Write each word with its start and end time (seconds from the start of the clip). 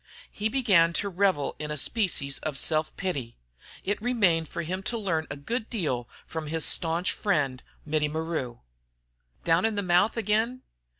He 0.31 0.49
began 0.49 0.93
to 0.93 1.09
revel 1.09 1.55
in 1.59 1.69
a 1.69 1.77
species 1.77 2.39
of 2.39 2.57
self 2.57 2.97
pity. 2.97 3.37
It 3.83 4.01
remained 4.01 4.49
for 4.49 4.63
him 4.63 4.81
to 4.81 4.97
learn 4.97 5.27
a 5.29 5.37
good 5.37 5.69
deal 5.69 6.09
from 6.25 6.47
his 6.47 6.65
stanch 6.65 7.11
friend, 7.11 7.61
Mittie 7.85 8.07
Maru. 8.11 8.61
"Down 9.43 9.63
in 9.63 9.75
the 9.75 9.83
mouth 9.83 10.17
agin? 10.17 10.63